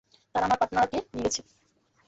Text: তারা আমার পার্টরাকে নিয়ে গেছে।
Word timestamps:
তারা 0.35 0.45
আমার 0.47 0.59
পার্টরাকে 0.61 0.97
নিয়ে 1.07 1.25
গেছে। 1.25 1.41